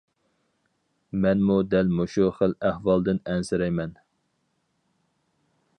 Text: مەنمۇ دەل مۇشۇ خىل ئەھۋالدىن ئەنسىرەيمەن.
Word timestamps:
مەنمۇ 1.25 1.57
دەل 1.73 1.93
مۇشۇ 1.99 2.31
خىل 2.39 2.57
ئەھۋالدىن 2.69 3.21
ئەنسىرەيمەن. 3.35 3.95